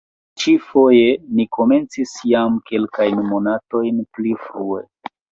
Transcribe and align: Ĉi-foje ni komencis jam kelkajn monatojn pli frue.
Ĉi-foje 0.43 1.09
ni 1.39 1.43
komencis 1.57 2.13
jam 2.29 2.55
kelkajn 2.69 3.21
monatojn 3.33 4.01
pli 4.17 4.33
frue. 4.47 4.81